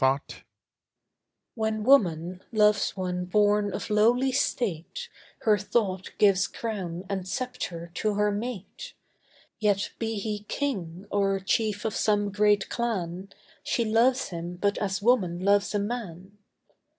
[0.03, 0.37] ESTHER
[1.53, 5.09] When woman loves one born of lowly state,
[5.41, 8.95] Her thought gives crown and sceptre to her mate;
[9.59, 13.29] Yet be he king, or chief of some great clan,
[13.61, 16.39] She loves him but as woman loves a man.